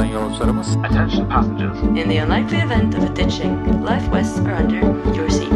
sayın 0.00 0.12
yolcularımız. 0.12 0.76
Attention 0.76 1.28
passengers. 1.28 1.82
In 1.82 2.10
the 2.10 2.24
unlikely 2.24 2.58
event 2.58 2.94
of 2.94 3.10
a 3.10 3.16
ditching, 3.16 3.58
life 3.86 4.12
vests 4.12 4.38
are 4.38 4.64
under 4.64 4.80
your 5.16 5.30
seat. 5.30 5.50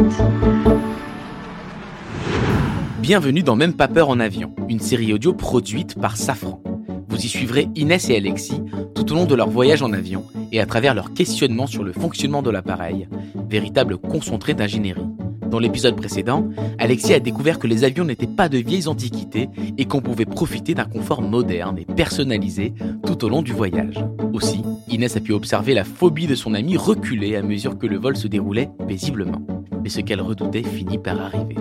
Bienvenue 3.01 3.43
dans 3.43 3.55
Même 3.55 3.73
pas 3.73 3.87
peur 3.87 4.09
en 4.09 4.19
avion, 4.19 4.51
une 4.69 4.79
série 4.79 5.13
audio 5.13 5.33
produite 5.33 5.99
par 5.99 6.15
Safran. 6.17 6.61
Vous 7.07 7.17
y 7.17 7.27
suivrez 7.27 7.67
Inès 7.75 8.09
et 8.09 8.17
Alexis 8.17 8.61
tout 8.93 9.11
au 9.11 9.15
long 9.15 9.25
de 9.25 9.35
leur 9.35 9.49
voyage 9.49 9.81
en 9.81 9.93
avion 9.93 10.23
et 10.51 10.61
à 10.61 10.65
travers 10.67 10.93
leurs 10.93 11.13
questionnements 11.13 11.67
sur 11.67 11.83
le 11.83 11.91
fonctionnement 11.91 12.43
de 12.43 12.51
l'appareil, 12.51 13.07
véritable 13.49 13.97
concentré 13.97 14.53
d'ingénierie. 14.53 15.07
Dans 15.49 15.59
l'épisode 15.59 15.95
précédent, 15.95 16.49
Alexis 16.79 17.13
a 17.13 17.19
découvert 17.19 17.59
que 17.59 17.67
les 17.67 17.83
avions 17.83 18.03
n'étaient 18.03 18.27
pas 18.27 18.49
de 18.49 18.57
vieilles 18.57 18.87
antiquités 18.87 19.49
et 19.77 19.85
qu'on 19.85 20.01
pouvait 20.01 20.25
profiter 20.25 20.73
d'un 20.73 20.85
confort 20.85 21.21
moderne 21.21 21.77
et 21.77 21.85
personnalisé 21.85 22.73
tout 23.05 23.23
au 23.23 23.29
long 23.29 23.41
du 23.41 23.53
voyage. 23.53 24.03
Aussi, 24.33 24.63
Inès 24.89 25.15
a 25.15 25.19
pu 25.19 25.33
observer 25.33 25.73
la 25.73 25.83
phobie 25.83 26.27
de 26.27 26.35
son 26.35 26.53
ami 26.53 26.77
reculer 26.77 27.35
à 27.35 27.41
mesure 27.41 27.77
que 27.77 27.87
le 27.87 27.97
vol 27.97 28.17
se 28.17 28.27
déroulait 28.27 28.69
paisiblement. 28.87 29.41
Mais 29.83 29.89
ce 29.89 30.01
qu'elle 30.01 30.21
redoutait 30.21 30.63
finit 30.63 30.97
par 30.97 31.21
arriver. 31.21 31.55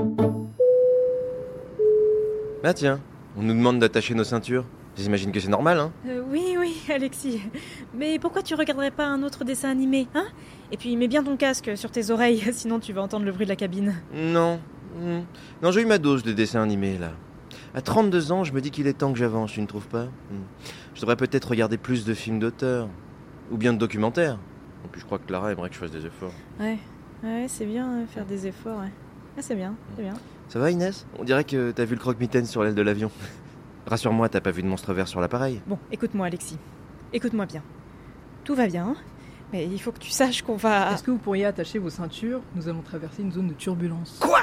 Bah 2.63 2.73
tiens, 2.73 2.99
on 3.37 3.43
nous 3.43 3.55
demande 3.55 3.79
d'attacher 3.79 4.15
nos 4.15 4.25
ceintures. 4.25 4.65
J'imagine 4.97 5.33
que 5.33 5.41
c'est 5.41 5.49
normal, 5.49 5.79
hein 5.81 5.93
Euh, 6.07 6.23
oui, 6.31 6.57
oui, 6.59 6.77
Alexis. 6.93 7.43
Mais 7.95 8.19
pourquoi 8.19 8.43
tu 8.43 8.55
regarderais 8.55 8.91
pas 8.93 9.07
un 9.07 9.23
autre 9.23 9.45
dessin 9.45 9.71
animé, 9.71 10.07
hein? 10.15 10.27
Et 10.71 10.77
puis 10.77 10.97
mets 10.97 11.09
bien 11.09 11.23
ton 11.25 11.37
casque 11.37 11.77
sur 11.77 11.91
tes 11.91 12.11
oreilles, 12.11 12.43
sinon 12.53 12.79
tu 12.79 12.93
vas 12.93 13.03
entendre 13.03 13.25
le 13.25 13.33
bruit 13.33 13.45
de 13.47 13.51
la 13.51 13.57
cabine. 13.57 13.95
Non. 14.15 14.61
Non, 15.63 15.73
j'ai 15.73 15.83
eu 15.83 15.87
ma 15.87 15.99
dose 15.99 16.23
de 16.23 16.33
dessins 16.33 16.63
animés, 16.63 16.99
là. 16.99 17.11
À 17.75 17.81
32 17.83 18.31
ans, 18.31 18.45
je 18.45 18.53
me 18.53 18.61
dis 18.61 18.71
qu'il 18.71 18.87
est 18.87 18.93
temps 18.93 19.13
que 19.13 19.19
j'avance, 19.19 19.51
tu 19.53 19.61
ne 19.61 19.67
trouves 19.67 19.89
pas? 19.89 20.05
Hmm. 20.05 20.45
Je 20.95 21.01
devrais 21.01 21.17
peut-être 21.17 21.49
regarder 21.49 21.77
plus 21.77 22.05
de 22.05 22.15
films 22.15 22.39
d'auteur. 22.39 22.89
Ou 23.51 23.57
bien 23.57 23.73
de 23.73 23.79
documentaires. 23.79 24.39
Et 24.85 24.89
puis 24.93 25.01
je 25.01 25.07
crois 25.07 25.19
que 25.19 25.27
Clara 25.27 25.51
aimerait 25.51 25.69
que 25.69 25.75
je 25.75 25.81
fasse 25.81 25.91
des 25.91 26.07
efforts. 26.07 26.33
Ouais, 26.61 26.79
ouais, 27.25 27.47
c'est 27.49 27.67
bien 27.67 27.91
euh, 27.91 28.07
faire 28.07 28.25
des 28.25 28.47
efforts, 28.47 28.79
ouais. 28.79 28.93
Ah, 29.37 29.43
c'est 29.43 29.57
bien, 29.57 29.75
c'est 29.97 30.03
bien. 30.03 30.15
Ça 30.49 30.59
va, 30.61 30.71
Inès? 30.71 31.07
On 31.19 31.25
dirait 31.25 31.43
que 31.45 31.73
t'as 31.73 31.85
vu 31.85 31.95
le 31.97 32.01
croque-mitaine 32.01 32.47
sur 32.47 32.63
l'aile 32.63 32.75
de 32.77 32.83
l'avion. 32.83 33.11
Rassure-moi, 33.87 34.29
t'as 34.29 34.41
pas 34.41 34.51
vu 34.51 34.63
de 34.63 34.69
monstre 34.69 34.93
vert 34.95 35.09
sur 35.09 35.21
l'appareil 35.21 35.61
Bon, 35.67 35.79
écoute-moi, 35.93 36.27
Alexis. 36.27 36.59
Écoute-moi 37.13 37.47
bien. 37.47 37.63
Tout 38.45 38.55
va 38.55 38.67
bien, 38.67 38.95
mais 39.53 39.67
il 39.67 39.81
faut 39.81 39.93
que 39.93 39.99
tu 39.99 40.11
saches 40.11 40.43
qu'on 40.43 40.57
va. 40.57 40.93
Est-ce 40.93 41.03
que 41.03 41.11
vous 41.11 41.19
pourriez 41.19 41.45
attacher 41.45 41.79
vos 41.79 41.91
ceintures? 41.91 42.41
Nous 42.55 42.69
allons 42.69 42.83
traverser 42.83 43.23
une 43.23 43.33
zone 43.33 43.49
de 43.49 43.55
turbulence. 43.55 44.19
Quoi? 44.21 44.41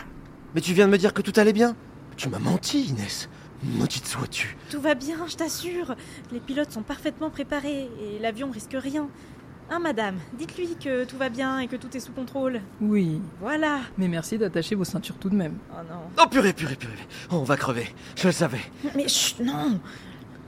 Mais 0.55 0.61
tu 0.61 0.73
viens 0.73 0.87
de 0.87 0.91
me 0.91 0.97
dire 0.97 1.13
que 1.13 1.21
tout 1.21 1.33
allait 1.37 1.53
bien 1.53 1.75
Tu 2.17 2.29
m'as 2.29 2.39
menti, 2.39 2.83
Inès. 2.85 3.29
Maudite 3.63 4.07
sois-tu. 4.07 4.57
Tout 4.71 4.81
va 4.81 4.95
bien, 4.95 5.17
je 5.27 5.35
t'assure. 5.35 5.95
Les 6.31 6.39
pilotes 6.39 6.71
sont 6.71 6.81
parfaitement 6.81 7.29
préparés 7.29 7.89
et 8.01 8.19
l'avion 8.19 8.49
risque 8.49 8.75
rien. 8.75 9.07
Hein, 9.73 9.79
madame 9.79 10.17
Dites-lui 10.37 10.75
que 10.75 11.05
tout 11.05 11.15
va 11.15 11.29
bien 11.29 11.59
et 11.59 11.67
que 11.67 11.77
tout 11.77 11.95
est 11.95 12.01
sous 12.01 12.11
contrôle. 12.11 12.59
Oui, 12.81 13.21
Voilà. 13.39 13.79
mais 13.97 14.09
merci 14.09 14.37
d'attacher 14.37 14.75
vos 14.75 14.83
ceintures 14.83 15.15
tout 15.17 15.29
de 15.29 15.35
même. 15.35 15.55
Oh 15.71 15.75
non. 15.89 16.01
Oh 16.21 16.27
purée, 16.29 16.51
purée, 16.51 16.75
purée. 16.75 16.93
On 17.29 17.43
va 17.43 17.55
crever. 17.55 17.87
Je 18.17 18.27
le 18.27 18.33
savais. 18.33 18.59
Mais 18.95 19.07
chut, 19.07 19.39
non 19.39 19.79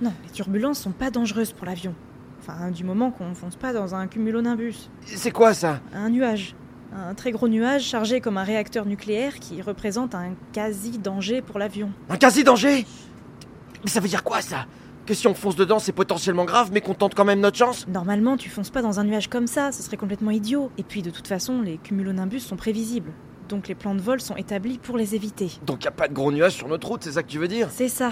Non, 0.02 0.12
les 0.26 0.30
turbulences 0.32 0.80
sont 0.80 0.92
pas 0.92 1.10
dangereuses 1.10 1.54
pour 1.54 1.66
l'avion. 1.66 1.96
Enfin, 2.42 2.70
du 2.72 2.84
moment 2.84 3.12
qu'on 3.12 3.30
ne 3.30 3.34
fonce 3.34 3.56
pas 3.56 3.72
dans 3.72 3.96
un 3.96 4.08
cumulonimbus. 4.08 4.90
C'est 5.06 5.32
quoi 5.32 5.54
ça? 5.54 5.80
Un 5.94 6.10
nuage. 6.10 6.54
Un 6.94 7.14
très 7.16 7.32
gros 7.32 7.48
nuage 7.48 7.84
chargé 7.84 8.20
comme 8.20 8.38
un 8.38 8.44
réacteur 8.44 8.86
nucléaire 8.86 9.40
qui 9.40 9.62
représente 9.62 10.14
un 10.16 10.34
quasi-danger 10.52 11.42
pour 11.42 11.58
l'avion. 11.60 11.92
Un 12.10 12.18
quasi-danger? 12.18 12.86
Mais 13.86 13.90
ça 13.90 14.02
veut 14.02 14.10
dire 14.10 14.24
quoi 14.24 14.42
ça? 14.42 14.66
Que 15.06 15.14
si 15.14 15.28
on 15.28 15.34
fonce 15.34 15.56
dedans, 15.56 15.80
c'est 15.80 15.92
potentiellement 15.92 16.46
grave, 16.46 16.70
mais 16.72 16.80
qu'on 16.80 16.94
tente 16.94 17.14
quand 17.14 17.26
même 17.26 17.42
notre 17.42 17.58
chance 17.58 17.86
Normalement, 17.88 18.38
tu 18.38 18.50
fonces 18.50 18.70
pas 18.70 18.82
dans 18.82 19.00
un 19.00 19.04
nuage 19.04 19.28
comme 19.28 19.48
ça, 19.48 19.72
ce 19.72 19.84
serait 19.84 19.98
complètement 19.98 20.32
idiot. 20.32 20.72
Et 20.78 20.84
puis, 20.84 21.02
de 21.02 21.10
toute 21.10 21.28
façon, 21.28 21.62
les 21.62 21.78
cumulonimbus 21.78 22.40
sont 22.40 22.56
prévisibles. 22.56 23.12
Donc 23.50 23.68
les 23.68 23.76
plans 23.76 23.94
de 23.94 24.02
vol 24.02 24.22
sont 24.22 24.36
établis 24.36 24.78
pour 24.78 24.98
les 24.98 25.16
éviter. 25.16 25.52
Donc 25.66 25.84
y 25.84 25.88
a 25.88 25.92
pas 25.92 26.08
de 26.08 26.14
gros 26.14 26.32
nuages 26.32 26.54
sur 26.54 26.68
notre 26.68 26.88
route, 26.88 27.04
c'est 27.04 27.12
ça 27.12 27.24
que 27.24 27.28
tu 27.28 27.38
veux 27.38 27.48
dire 27.48 27.68
C'est 27.72 27.90
ça. 27.90 28.12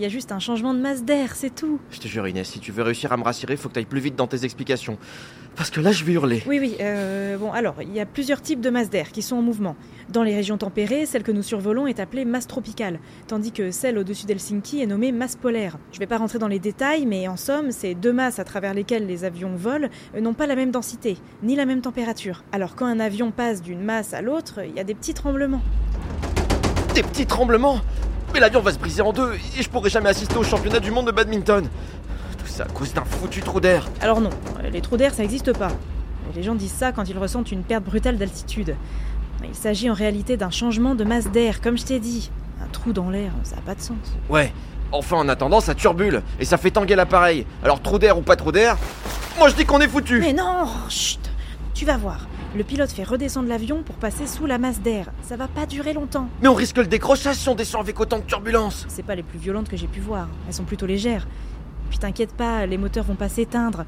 Il 0.00 0.04
y 0.04 0.06
a 0.06 0.08
juste 0.08 0.32
un 0.32 0.38
changement 0.38 0.72
de 0.72 0.80
masse 0.80 1.04
d'air, 1.04 1.34
c'est 1.34 1.54
tout. 1.54 1.78
Je 1.90 1.98
te 1.98 2.08
jure 2.08 2.26
Inès, 2.26 2.48
si 2.48 2.58
tu 2.58 2.72
veux 2.72 2.82
réussir 2.82 3.12
à 3.12 3.18
me 3.18 3.22
rassurer, 3.22 3.58
faut 3.58 3.68
que 3.68 3.74
t'ailles 3.74 3.84
plus 3.84 4.00
vite 4.00 4.16
dans 4.16 4.26
tes 4.26 4.46
explications. 4.46 4.96
Parce 5.56 5.68
que 5.68 5.78
là, 5.78 5.92
je 5.92 6.04
vais 6.04 6.14
hurler. 6.14 6.42
Oui, 6.46 6.58
oui. 6.58 6.76
euh, 6.80 7.36
bon, 7.36 7.52
alors, 7.52 7.74
il 7.82 7.92
y 7.92 8.00
a 8.00 8.06
plusieurs 8.06 8.40
types 8.40 8.62
de 8.62 8.70
masses 8.70 8.88
d'air 8.88 9.12
qui 9.12 9.20
sont 9.20 9.36
en 9.36 9.42
mouvement. 9.42 9.76
Dans 10.08 10.22
les 10.22 10.34
régions 10.34 10.56
tempérées, 10.56 11.04
celle 11.04 11.22
que 11.22 11.32
nous 11.32 11.42
survolons 11.42 11.86
est 11.86 12.00
appelée 12.00 12.24
masse 12.24 12.46
tropicale, 12.46 12.98
tandis 13.26 13.52
que 13.52 13.72
celle 13.72 13.98
au-dessus 13.98 14.24
d'Helsinki 14.24 14.80
est 14.80 14.86
nommée 14.86 15.12
masse 15.12 15.36
polaire. 15.36 15.76
Je 15.92 15.98
vais 15.98 16.06
pas 16.06 16.16
rentrer 16.16 16.38
dans 16.38 16.48
les 16.48 16.60
détails, 16.60 17.04
mais 17.04 17.28
en 17.28 17.36
somme, 17.36 17.70
ces 17.70 17.94
deux 17.94 18.14
masses 18.14 18.38
à 18.38 18.44
travers 18.44 18.72
lesquelles 18.72 19.06
les 19.06 19.24
avions 19.24 19.54
volent 19.54 19.88
euh, 20.14 20.22
n'ont 20.22 20.32
pas 20.32 20.46
la 20.46 20.56
même 20.56 20.70
densité, 20.70 21.18
ni 21.42 21.56
la 21.56 21.66
même 21.66 21.82
température. 21.82 22.42
Alors, 22.52 22.74
quand 22.74 22.86
un 22.86 23.00
avion 23.00 23.32
passe 23.32 23.60
d'une 23.60 23.82
masse 23.82 24.14
à 24.14 24.22
l'autre, 24.22 24.60
il 24.66 24.74
y 24.74 24.80
a 24.80 24.84
des 24.84 24.94
petits 24.94 25.12
tremblements. 25.12 25.60
Des 26.94 27.02
petits 27.02 27.26
tremblements? 27.26 27.80
Mais 28.32 28.40
l'avion 28.40 28.60
va 28.60 28.72
se 28.72 28.78
briser 28.78 29.02
en 29.02 29.12
deux 29.12 29.34
et 29.58 29.62
je 29.62 29.68
pourrai 29.68 29.90
jamais 29.90 30.08
assister 30.08 30.36
au 30.36 30.44
championnat 30.44 30.80
du 30.80 30.90
monde 30.90 31.06
de 31.06 31.12
badminton. 31.12 31.68
Tout 32.38 32.46
ça 32.46 32.64
à 32.64 32.66
cause 32.66 32.92
d'un 32.92 33.04
foutu 33.04 33.40
trou 33.40 33.60
d'air. 33.60 33.88
Alors 34.00 34.20
non, 34.20 34.30
les 34.72 34.80
trous 34.80 34.96
d'air, 34.96 35.12
ça 35.12 35.22
n'existe 35.22 35.56
pas. 35.56 35.70
Les 36.34 36.42
gens 36.42 36.54
disent 36.54 36.72
ça 36.72 36.92
quand 36.92 37.08
ils 37.08 37.18
ressentent 37.18 37.50
une 37.50 37.62
perte 37.62 37.84
brutale 37.84 38.16
d'altitude. 38.16 38.76
Il 39.42 39.54
s'agit 39.54 39.90
en 39.90 39.94
réalité 39.94 40.36
d'un 40.36 40.50
changement 40.50 40.94
de 40.94 41.02
masse 41.02 41.28
d'air, 41.30 41.60
comme 41.60 41.76
je 41.76 41.84
t'ai 41.84 41.98
dit. 41.98 42.30
Un 42.62 42.68
trou 42.68 42.92
dans 42.92 43.10
l'air, 43.10 43.32
ça 43.42 43.56
n'a 43.56 43.62
pas 43.62 43.74
de 43.74 43.80
sens. 43.80 43.96
Ouais. 44.28 44.52
Enfin, 44.92 45.16
en 45.16 45.28
attendant, 45.28 45.60
ça 45.60 45.74
turbule 45.74 46.22
et 46.38 46.44
ça 46.44 46.56
fait 46.56 46.70
tanguer 46.70 46.94
l'appareil. 46.94 47.46
Alors 47.64 47.80
trou 47.80 47.98
d'air 47.98 48.18
ou 48.18 48.22
pas 48.22 48.36
trou 48.36 48.52
d'air, 48.52 48.76
moi 49.38 49.48
je 49.48 49.54
dis 49.54 49.64
qu'on 49.64 49.80
est 49.80 49.88
foutu. 49.88 50.20
Mais 50.20 50.32
non 50.32 50.66
Chut 50.88 51.20
Tu 51.74 51.84
vas 51.84 51.96
voir. 51.96 52.26
Le 52.56 52.64
pilote 52.64 52.90
fait 52.90 53.04
redescendre 53.04 53.48
l'avion 53.48 53.84
pour 53.84 53.94
passer 53.94 54.26
sous 54.26 54.44
la 54.44 54.58
masse 54.58 54.80
d'air. 54.80 55.12
Ça 55.22 55.36
va 55.36 55.46
pas 55.46 55.66
durer 55.66 55.92
longtemps. 55.92 56.28
Mais 56.42 56.48
on 56.48 56.54
risque 56.54 56.78
le 56.78 56.86
décrochage 56.86 57.36
si 57.36 57.48
on 57.48 57.54
descend 57.54 57.80
avec 57.80 58.00
autant 58.00 58.18
de 58.18 58.24
turbulence. 58.24 58.86
C'est 58.88 59.04
pas 59.04 59.14
les 59.14 59.22
plus 59.22 59.38
violentes 59.38 59.68
que 59.68 59.76
j'ai 59.76 59.86
pu 59.86 60.00
voir. 60.00 60.26
Elles 60.48 60.54
sont 60.54 60.64
plutôt 60.64 60.86
légères. 60.86 61.28
Puis 61.90 61.98
t'inquiète 61.98 62.32
pas, 62.32 62.66
les 62.66 62.76
moteurs 62.76 63.04
vont 63.04 63.14
pas 63.14 63.28
s'éteindre. 63.28 63.84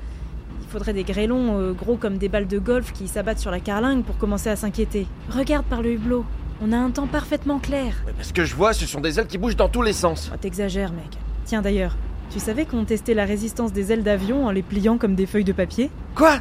Il 0.61 0.69
faudrait 0.69 0.93
des 0.93 1.03
grêlons 1.03 1.59
euh, 1.59 1.73
gros 1.73 1.97
comme 1.97 2.19
des 2.19 2.29
balles 2.29 2.47
de 2.47 2.61
golf 2.61 2.93
qui 2.93 3.09
s'abattent 3.09 3.41
sur 3.41 3.51
la 3.51 3.59
carlingue 3.59 4.05
pour 4.05 4.17
commencer 4.17 4.49
à 4.49 4.55
s'inquiéter. 4.55 5.09
Regarde 5.29 5.67
par 5.67 5.83
le 5.83 5.91
hublot. 5.93 6.25
On 6.63 6.71
a 6.71 6.77
un 6.77 6.91
temps 6.91 7.09
parfaitement 7.09 7.59
clair. 7.59 7.95
Mais 8.17 8.23
ce 8.23 8.33
que 8.33 8.45
je 8.45 8.55
vois, 8.55 8.73
ce 8.75 8.87
sont 8.87 9.01
des 9.01 9.19
ailes 9.19 9.27
qui 9.27 9.39
bougent 9.39 9.57
dans 9.57 9.69
tous 9.69 9.83
les 9.83 9.93
sens. 9.93 10.31
Oh, 10.33 10.37
T'exagères, 10.41 10.93
mec. 10.93 11.19
Tiens 11.47 11.63
d'ailleurs, 11.63 11.97
tu 12.31 12.39
savais 12.39 12.65
qu'on 12.65 12.85
testait 12.85 13.15
la 13.15 13.25
résistance 13.25 13.73
des 13.73 13.91
ailes 13.91 14.05
d'avion 14.05 14.47
en 14.47 14.53
les 14.53 14.63
pliant 14.63 14.99
comme 14.99 15.17
des 15.17 15.27
feuilles 15.27 15.43
de 15.43 15.53
papier? 15.53 15.91
Quoi? 16.15 16.39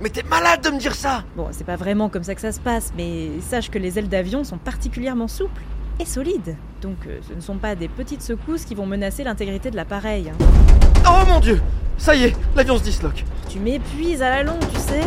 Mais 0.00 0.08
t'es 0.08 0.22
malade 0.22 0.62
de 0.62 0.70
me 0.70 0.78
dire 0.78 0.94
ça 0.94 1.24
Bon, 1.36 1.48
c'est 1.50 1.64
pas 1.66 1.76
vraiment 1.76 2.08
comme 2.08 2.22
ça 2.24 2.34
que 2.34 2.40
ça 2.40 2.52
se 2.52 2.60
passe, 2.60 2.92
mais 2.96 3.28
sache 3.40 3.70
que 3.70 3.78
les 3.78 3.98
ailes 3.98 4.08
d'avion 4.08 4.44
sont 4.44 4.56
particulièrement 4.58 5.28
souples 5.28 5.60
et 5.98 6.06
solides. 6.06 6.56
Donc 6.80 6.96
euh, 7.06 7.18
ce 7.28 7.34
ne 7.34 7.40
sont 7.40 7.56
pas 7.58 7.74
des 7.74 7.88
petites 7.88 8.22
secousses 8.22 8.64
qui 8.64 8.74
vont 8.74 8.86
menacer 8.86 9.24
l'intégrité 9.24 9.70
de 9.70 9.76
l'appareil. 9.76 10.30
hein. 10.30 10.44
Oh 11.06 11.26
mon 11.28 11.38
dieu 11.40 11.60
Ça 11.98 12.14
y 12.14 12.24
est, 12.24 12.36
l'avion 12.56 12.78
se 12.78 12.82
disloque. 12.84 13.24
Tu 13.50 13.58
m'épuises 13.58 14.22
à 14.22 14.30
la 14.30 14.42
longue, 14.42 14.60
tu 14.72 14.80
sais. 14.80 15.00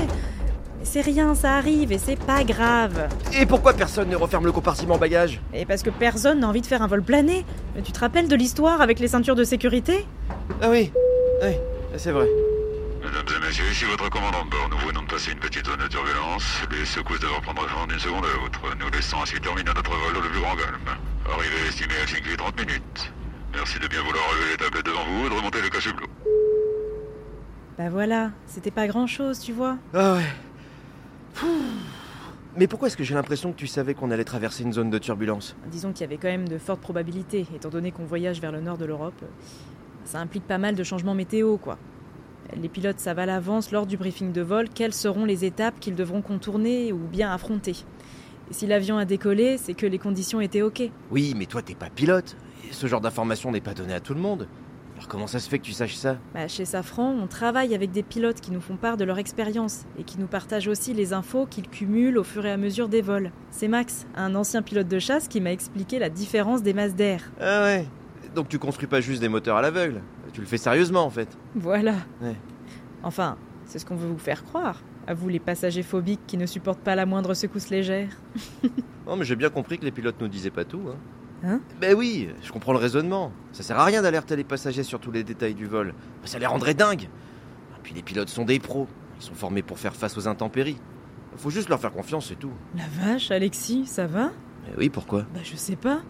Mais 0.79 0.85
c'est 0.85 1.01
rien, 1.01 1.33
ça 1.33 1.53
arrive 1.55 1.91
et 1.91 1.97
c'est 1.97 2.19
pas 2.19 2.43
grave. 2.43 3.07
Et 3.35 3.47
pourquoi 3.47 3.73
personne 3.73 4.09
ne 4.09 4.15
referme 4.15 4.45
le 4.45 4.51
compartiment 4.51 4.99
bagage 4.99 5.41
Et 5.55 5.65
parce 5.65 5.81
que 5.81 5.89
personne 5.89 6.41
n'a 6.41 6.47
envie 6.47 6.61
de 6.61 6.67
faire 6.67 6.83
un 6.83 6.87
vol 6.87 7.01
plané. 7.01 7.45
Mais 7.75 7.81
tu 7.81 7.91
te 7.91 7.99
rappelles 7.99 8.27
de 8.27 8.35
l'histoire 8.35 8.79
avec 8.81 8.99
les 8.99 9.07
ceintures 9.07 9.35
de 9.35 9.43
sécurité? 9.43 10.05
Ah 10.61 10.69
oui, 10.69 10.91
oui, 11.41 11.53
c'est 11.97 12.11
vrai. 12.11 12.27
Mesdames 13.03 13.25
et 13.35 13.45
messieurs, 13.45 13.69
ici 13.69 13.83
votre 13.83 14.09
commandant 14.09 14.45
de 14.45 14.49
bord. 14.49 14.69
Nous 14.71 14.77
venons 14.87 15.01
de 15.01 15.07
passer 15.07 15.33
une 15.33 15.39
petite 15.39 15.65
zone 15.65 15.79
de 15.79 15.87
turbulence. 15.87 16.61
Les 16.71 16.85
secousses 16.85 17.19
devraient 17.19 17.41
prendre 17.41 17.67
fin 17.67 17.85
d'une 17.85 17.99
seconde 17.99 18.23
à 18.23 18.33
l'autre. 18.41 18.61
Nous 18.79 18.89
laissons 18.91 19.17
ainsi 19.21 19.39
terminer 19.41 19.71
notre 19.75 19.91
vol 19.91 20.17
au 20.17 20.21
plus 20.21 20.39
grand 20.39 20.55
calme. 20.55 20.97
Arrivée 21.29 21.67
estimée 21.67 21.95
à 21.99 22.03
Helsinki 22.03 22.37
30 22.37 22.59
minutes. 22.59 23.13
Merci 23.53 23.77
de 23.79 23.87
bien 23.87 24.01
vouloir 24.01 24.23
relever 24.29 24.51
les 24.51 24.57
tablettes 24.57 24.85
devant 24.85 25.03
vous 25.03 25.25
et 25.25 25.29
de 25.29 25.35
remonter 25.35 25.61
le 25.61 25.69
casse 25.69 25.85
hublot. 25.85 26.07
Bah 27.77 27.89
voilà, 27.89 28.31
c'était 28.45 28.71
pas 28.71 28.87
grand 28.87 29.05
chose, 29.07 29.39
tu 29.39 29.51
vois. 29.51 29.77
Ah 29.93 30.15
ouais. 30.15 31.43
Mais 32.55 32.67
pourquoi 32.67 32.87
est-ce 32.87 32.95
que 32.95 33.03
j'ai 33.03 33.15
l'impression 33.15 33.51
que 33.51 33.57
tu 33.57 33.67
savais 33.67 33.95
qu'on 33.95 34.11
allait 34.11 34.23
traverser 34.23 34.63
une 34.63 34.71
zone 34.71 34.89
de 34.89 34.97
turbulence? 34.97 35.57
Disons 35.67 35.91
qu'il 35.91 36.01
y 36.01 36.03
avait 36.05 36.17
quand 36.17 36.29
même 36.29 36.47
de 36.47 36.57
fortes 36.57 36.81
probabilités, 36.81 37.45
étant 37.53 37.69
donné 37.69 37.91
qu'on 37.91 38.05
voyage 38.05 38.39
vers 38.39 38.53
le 38.53 38.61
nord 38.61 38.77
de 38.77 38.85
l'Europe. 38.85 39.25
Ça 40.05 40.19
implique 40.19 40.47
pas 40.47 40.57
mal 40.57 40.75
de 40.75 40.83
changements 40.83 41.15
météo, 41.15 41.57
quoi. 41.57 41.77
Les 42.55 42.69
pilotes 42.69 42.99
savent 42.99 43.19
à 43.19 43.25
l'avance, 43.25 43.71
lors 43.71 43.85
du 43.85 43.97
briefing 43.97 44.31
de 44.31 44.41
vol, 44.41 44.69
quelles 44.69 44.93
seront 44.93 45.25
les 45.25 45.45
étapes 45.45 45.79
qu'ils 45.79 45.95
devront 45.95 46.21
contourner 46.21 46.91
ou 46.91 46.97
bien 46.97 47.31
affronter. 47.31 47.75
Et 48.51 48.53
si 48.53 48.67
l'avion 48.67 48.97
a 48.97 49.05
décollé, 49.05 49.57
c'est 49.57 49.73
que 49.73 49.85
les 49.85 49.97
conditions 49.97 50.41
étaient 50.41 50.61
OK. 50.61 50.83
Oui, 51.11 51.33
mais 51.35 51.45
toi 51.45 51.61
t'es 51.61 51.75
pas 51.75 51.89
pilote. 51.89 52.35
Et 52.69 52.73
ce 52.73 52.87
genre 52.87 53.01
d'information 53.01 53.51
n'est 53.51 53.61
pas 53.61 53.73
donné 53.73 53.93
à 53.93 53.99
tout 53.99 54.13
le 54.13 54.19
monde. 54.19 54.47
Alors 54.95 55.07
comment 55.07 55.27
ça 55.27 55.39
se 55.39 55.49
fait 55.49 55.57
que 55.57 55.63
tu 55.63 55.71
saches 55.71 55.95
ça? 55.95 56.17
Bah, 56.33 56.47
chez 56.47 56.65
Safran, 56.65 57.15
on 57.21 57.27
travaille 57.27 57.73
avec 57.73 57.91
des 57.91 58.03
pilotes 58.03 58.41
qui 58.41 58.51
nous 58.51 58.61
font 58.61 58.75
part 58.75 58.97
de 58.97 59.03
leur 59.03 59.17
expérience 59.17 59.85
et 59.97 60.03
qui 60.03 60.19
nous 60.19 60.27
partagent 60.27 60.67
aussi 60.67 60.93
les 60.93 61.13
infos 61.13 61.45
qu'ils 61.45 61.67
cumulent 61.67 62.17
au 62.17 62.23
fur 62.23 62.45
et 62.45 62.51
à 62.51 62.57
mesure 62.57 62.89
des 62.89 63.01
vols. 63.01 63.31
C'est 63.49 63.67
Max, 63.67 64.05
un 64.15 64.35
ancien 64.35 64.61
pilote 64.61 64.87
de 64.87 64.99
chasse, 64.99 65.27
qui 65.27 65.41
m'a 65.41 65.51
expliqué 65.51 65.97
la 65.97 66.09
différence 66.09 66.61
des 66.61 66.73
masses 66.73 66.95
d'air. 66.95 67.23
Ah 67.41 67.63
ouais. 67.63 67.87
Donc 68.35 68.49
tu 68.49 68.59
construis 68.59 68.87
pas 68.87 69.01
juste 69.01 69.21
des 69.21 69.29
moteurs 69.29 69.57
à 69.57 69.61
l'aveugle? 69.61 70.01
Tu 70.33 70.41
le 70.41 70.47
fais 70.47 70.57
sérieusement 70.57 71.05
en 71.05 71.09
fait. 71.09 71.29
Voilà. 71.55 71.95
Ouais. 72.21 72.35
Enfin, 73.03 73.37
c'est 73.65 73.79
ce 73.79 73.85
qu'on 73.85 73.95
veut 73.95 74.07
vous 74.07 74.17
faire 74.17 74.43
croire. 74.43 74.81
À 75.07 75.13
vous 75.13 75.29
les 75.29 75.39
passagers 75.39 75.83
phobiques 75.83 76.21
qui 76.27 76.37
ne 76.37 76.45
supportent 76.45 76.79
pas 76.79 76.95
la 76.95 77.05
moindre 77.05 77.33
secousse 77.33 77.69
légère. 77.69 78.09
Non, 79.05 79.17
mais 79.17 79.25
j'ai 79.25 79.35
bien 79.35 79.49
compris 79.49 79.77
que 79.77 79.83
les 79.83 79.91
pilotes 79.91 80.15
nous 80.21 80.29
disaient 80.29 80.49
pas 80.49 80.63
tout. 80.63 80.79
Hein. 80.87 80.95
Hein? 81.45 81.59
Ben 81.81 81.93
oui, 81.93 82.29
je 82.41 82.53
comprends 82.53 82.71
le 82.71 82.79
raisonnement. 82.79 83.33
Ça 83.51 83.61
sert 83.61 83.77
à 83.77 83.83
rien 83.83 84.01
d'alerter 84.01 84.37
les 84.37 84.45
passagers 84.45 84.83
sur 84.83 85.01
tous 85.01 85.11
les 85.11 85.25
détails 85.25 85.55
du 85.55 85.65
vol. 85.65 85.87
Ben, 86.21 86.27
Ça 86.27 86.39
les 86.39 86.45
rendrait 86.45 86.73
dingues. 86.73 87.03
Et 87.03 87.81
puis 87.83 87.93
les 87.93 88.01
pilotes 88.01 88.29
sont 88.29 88.45
des 88.45 88.59
pros. 88.59 88.87
Ils 89.19 89.23
sont 89.23 89.33
formés 89.33 89.61
pour 89.61 89.77
faire 89.77 89.93
face 89.93 90.17
aux 90.17 90.29
intempéries. 90.29 90.77
Faut 91.35 91.49
juste 91.49 91.67
leur 91.67 91.81
faire 91.81 91.91
confiance, 91.91 92.27
c'est 92.29 92.39
tout. 92.39 92.53
La 92.77 92.85
vache, 92.87 93.29
Alexis, 93.29 93.87
ça 93.87 94.07
va? 94.07 94.31
Mais 94.65 94.73
oui, 94.77 94.89
pourquoi? 94.89 95.23
Bah 95.33 95.41
je 95.43 95.57
sais 95.57 95.75
pas. 95.75 96.01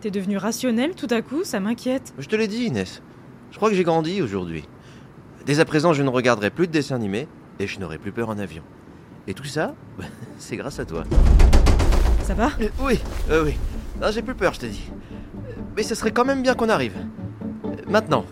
T'es 0.00 0.12
devenu 0.12 0.36
rationnel 0.36 0.94
tout 0.94 1.08
à 1.10 1.22
coup, 1.22 1.42
ça 1.42 1.58
m'inquiète. 1.58 2.14
Je 2.16 2.28
te 2.28 2.36
l'ai 2.36 2.46
dit, 2.46 2.66
Inès. 2.66 3.02
Je 3.50 3.56
crois 3.56 3.70
que 3.70 3.74
j'ai 3.76 3.84
grandi 3.84 4.22
aujourd'hui. 4.22 4.64
Dès 5.46 5.60
à 5.60 5.64
présent, 5.64 5.92
je 5.92 6.02
ne 6.02 6.08
regarderai 6.08 6.50
plus 6.50 6.66
de 6.66 6.72
dessins 6.72 6.96
animés 6.96 7.28
et 7.58 7.66
je 7.66 7.78
n'aurai 7.80 7.98
plus 7.98 8.12
peur 8.12 8.28
en 8.28 8.38
avion. 8.38 8.62
Et 9.26 9.34
tout 9.34 9.44
ça, 9.44 9.74
ben, 9.98 10.06
c'est 10.38 10.56
grâce 10.56 10.78
à 10.78 10.84
toi. 10.84 11.04
Ça 12.22 12.34
va? 12.34 12.50
Euh, 12.60 12.68
oui, 12.80 13.00
euh, 13.30 13.44
oui. 13.44 13.56
J'ai 14.12 14.22
plus 14.22 14.34
peur, 14.34 14.52
je 14.54 14.60
t'ai 14.60 14.68
dit. 14.68 14.90
Mais 15.76 15.82
ce 15.82 15.94
serait 15.94 16.10
quand 16.10 16.24
même 16.24 16.42
bien 16.42 16.54
qu'on 16.54 16.68
arrive. 16.68 16.96
Euh, 17.64 17.76
Maintenant. 17.88 18.24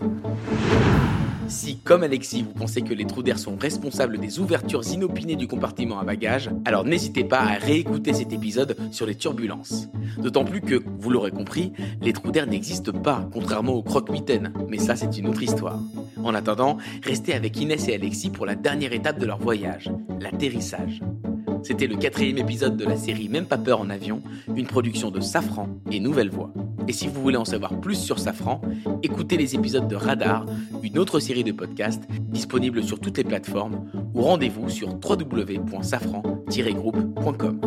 Si, 1.48 1.78
comme 1.78 2.02
Alexis, 2.02 2.42
vous 2.42 2.52
pensez 2.52 2.82
que 2.82 2.94
les 2.94 3.04
trous 3.04 3.22
d'air 3.22 3.38
sont 3.38 3.56
responsables 3.56 4.18
des 4.18 4.40
ouvertures 4.40 4.86
inopinées 4.88 5.36
du 5.36 5.46
compartiment 5.46 5.98
à 5.98 6.04
bagages, 6.04 6.50
alors 6.64 6.84
n'hésitez 6.84 7.24
pas 7.24 7.40
à 7.40 7.58
réécouter 7.58 8.12
cet 8.14 8.32
épisode 8.32 8.76
sur 8.90 9.06
les 9.06 9.14
turbulences. 9.14 9.88
D'autant 10.18 10.44
plus 10.44 10.60
que, 10.60 10.82
vous 10.98 11.10
l'aurez 11.10 11.30
compris, 11.30 11.72
les 12.00 12.12
trous 12.12 12.32
d'air 12.32 12.46
n'existent 12.46 12.92
pas, 12.92 13.28
contrairement 13.32 13.74
aux 13.74 13.82
croque-mitaines. 13.82 14.52
Mais 14.68 14.78
ça, 14.78 14.96
c'est 14.96 15.18
une 15.18 15.28
autre 15.28 15.42
histoire. 15.42 15.78
En 16.22 16.34
attendant, 16.34 16.78
restez 17.02 17.34
avec 17.34 17.60
Inès 17.60 17.88
et 17.88 17.94
Alexis 17.94 18.30
pour 18.30 18.46
la 18.46 18.54
dernière 18.54 18.92
étape 18.92 19.18
de 19.18 19.26
leur 19.26 19.38
voyage, 19.38 19.90
l'atterrissage. 20.20 21.02
C'était 21.62 21.86
le 21.86 21.96
quatrième 21.96 22.38
épisode 22.38 22.76
de 22.76 22.84
la 22.84 22.96
série 22.96 23.28
Même 23.28 23.46
pas 23.46 23.58
peur 23.58 23.80
en 23.80 23.90
avion, 23.90 24.22
une 24.54 24.66
production 24.66 25.10
de 25.10 25.20
Safran 25.20 25.68
et 25.90 26.00
Nouvelle 26.00 26.30
Voix. 26.30 26.52
Et 26.86 26.92
si 26.92 27.08
vous 27.08 27.22
voulez 27.22 27.36
en 27.36 27.44
savoir 27.44 27.80
plus 27.80 27.96
sur 27.96 28.18
Safran, 28.18 28.60
écoutez 29.02 29.36
les 29.36 29.54
épisodes 29.54 29.86
de 29.88 29.96
Radar, 29.96 30.46
une 30.82 30.98
autre 30.98 31.20
série 31.20 31.44
de 31.44 31.52
podcasts 31.52 32.02
disponible 32.28 32.82
sur 32.82 33.00
toutes 33.00 33.16
les 33.16 33.24
plateformes, 33.24 33.88
ou 34.14 34.20
rendez-vous 34.22 34.68
sur 34.68 34.88
www.safran-groupe.com. 34.88 37.60